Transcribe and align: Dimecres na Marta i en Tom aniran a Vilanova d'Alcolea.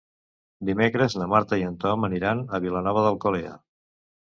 Dimecres 0.69 1.15
na 1.19 1.27
Marta 1.35 1.61
i 1.61 1.67
en 1.67 1.77
Tom 1.85 2.09
aniran 2.09 2.43
a 2.59 2.63
Vilanova 2.67 3.07
d'Alcolea. 3.11 3.57